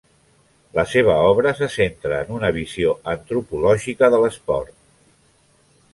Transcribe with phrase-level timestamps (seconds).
[0.77, 4.77] La seva obra se centra en una visió antropològica de l'esport.